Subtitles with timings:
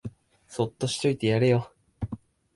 [0.47, 1.71] そっとしといてやれよ